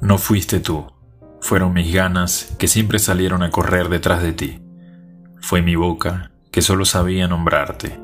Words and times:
No 0.00 0.18
fuiste 0.18 0.60
tú, 0.60 0.86
fueron 1.40 1.72
mis 1.72 1.92
ganas 1.92 2.54
que 2.58 2.68
siempre 2.68 2.98
salieron 2.98 3.42
a 3.42 3.50
correr 3.50 3.88
detrás 3.88 4.22
de 4.22 4.32
ti. 4.32 4.60
Fue 5.40 5.62
mi 5.62 5.76
boca 5.76 6.32
que 6.50 6.60
solo 6.60 6.84
sabía 6.84 7.28
nombrarte. 7.28 8.00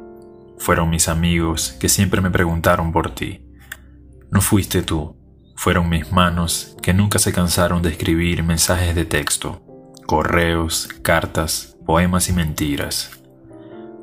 Fueron 0.58 0.90
mis 0.90 1.08
amigos 1.08 1.72
que 1.80 1.88
siempre 1.88 2.20
me 2.20 2.30
preguntaron 2.30 2.92
por 2.92 3.14
ti. 3.14 3.44
No 4.30 4.40
fuiste 4.40 4.82
tú, 4.82 5.16
fueron 5.56 5.88
mis 5.88 6.12
manos 6.12 6.76
que 6.82 6.94
nunca 6.94 7.18
se 7.18 7.32
cansaron 7.32 7.82
de 7.82 7.90
escribir 7.90 8.42
mensajes 8.42 8.94
de 8.94 9.04
texto, 9.04 9.60
correos, 10.06 10.88
cartas, 11.02 11.76
poemas 11.84 12.28
y 12.28 12.32
mentiras. 12.32 13.22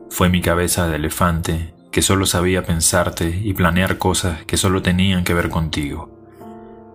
Fue 0.09 0.29
mi 0.29 0.41
cabeza 0.41 0.87
de 0.87 0.97
elefante 0.97 1.73
que 1.91 2.01
solo 2.01 2.25
sabía 2.25 2.63
pensarte 2.63 3.29
y 3.43 3.53
planear 3.53 3.97
cosas 3.97 4.43
que 4.45 4.57
solo 4.57 4.81
tenían 4.81 5.23
que 5.23 5.33
ver 5.33 5.49
contigo. 5.49 6.27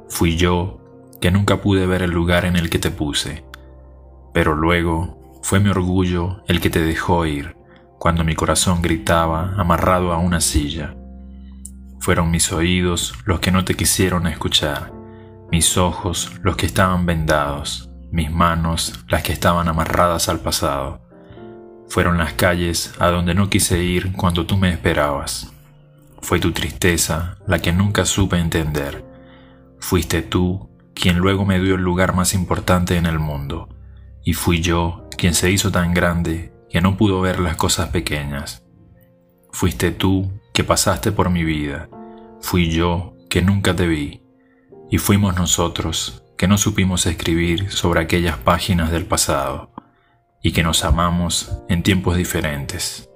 Fui 0.08 0.36
yo 0.36 0.83
que 1.24 1.30
nunca 1.30 1.62
pude 1.62 1.86
ver 1.86 2.02
el 2.02 2.10
lugar 2.10 2.44
en 2.44 2.54
el 2.54 2.68
que 2.68 2.78
te 2.78 2.90
puse, 2.90 3.46
pero 4.34 4.54
luego 4.54 5.40
fue 5.42 5.58
mi 5.58 5.70
orgullo 5.70 6.42
el 6.48 6.60
que 6.60 6.68
te 6.68 6.82
dejó 6.82 7.24
ir 7.24 7.56
cuando 7.98 8.24
mi 8.24 8.34
corazón 8.34 8.82
gritaba 8.82 9.54
amarrado 9.56 10.12
a 10.12 10.18
una 10.18 10.42
silla. 10.42 10.94
Fueron 11.98 12.30
mis 12.30 12.52
oídos 12.52 13.14
los 13.24 13.40
que 13.40 13.50
no 13.50 13.64
te 13.64 13.74
quisieron 13.74 14.26
escuchar, 14.26 14.92
mis 15.50 15.78
ojos 15.78 16.30
los 16.42 16.56
que 16.56 16.66
estaban 16.66 17.06
vendados, 17.06 17.88
mis 18.12 18.30
manos 18.30 18.92
las 19.08 19.22
que 19.22 19.32
estaban 19.32 19.66
amarradas 19.66 20.28
al 20.28 20.40
pasado. 20.40 21.08
Fueron 21.88 22.18
las 22.18 22.34
calles 22.34 22.92
a 22.98 23.08
donde 23.08 23.32
no 23.32 23.48
quise 23.48 23.82
ir 23.82 24.12
cuando 24.12 24.44
tú 24.44 24.58
me 24.58 24.68
esperabas. 24.68 25.50
Fue 26.20 26.38
tu 26.38 26.52
tristeza 26.52 27.38
la 27.46 27.60
que 27.60 27.72
nunca 27.72 28.04
supe 28.04 28.36
entender. 28.36 29.02
Fuiste 29.80 30.20
tú 30.20 30.73
quien 30.94 31.18
luego 31.18 31.44
me 31.44 31.60
dio 31.60 31.74
el 31.74 31.82
lugar 31.82 32.14
más 32.14 32.34
importante 32.34 32.96
en 32.96 33.06
el 33.06 33.18
mundo, 33.18 33.68
y 34.22 34.32
fui 34.34 34.60
yo 34.60 35.08
quien 35.16 35.34
se 35.34 35.50
hizo 35.50 35.70
tan 35.70 35.92
grande 35.94 36.52
que 36.70 36.80
no 36.80 36.96
pudo 36.96 37.20
ver 37.20 37.40
las 37.40 37.56
cosas 37.56 37.90
pequeñas. 37.90 38.64
Fuiste 39.50 39.90
tú 39.90 40.32
que 40.52 40.64
pasaste 40.64 41.12
por 41.12 41.30
mi 41.30 41.44
vida, 41.44 41.88
fui 42.40 42.70
yo 42.70 43.14
que 43.28 43.42
nunca 43.42 43.74
te 43.74 43.86
vi, 43.86 44.22
y 44.90 44.98
fuimos 44.98 45.36
nosotros 45.36 46.22
que 46.36 46.48
no 46.48 46.58
supimos 46.58 47.06
escribir 47.06 47.70
sobre 47.70 48.00
aquellas 48.00 48.36
páginas 48.38 48.90
del 48.90 49.06
pasado 49.06 49.72
y 50.42 50.52
que 50.52 50.62
nos 50.62 50.84
amamos 50.84 51.58
en 51.68 51.82
tiempos 51.82 52.16
diferentes. 52.16 53.08